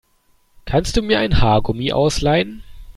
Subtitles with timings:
[0.65, 2.63] Kannst du mir ein Haargummi ausleihen?